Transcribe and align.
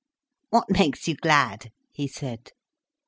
"What 0.49 0.67
makes 0.71 1.07
you 1.07 1.13
glad?" 1.15 1.71
he 1.93 2.07
said. 2.07 2.49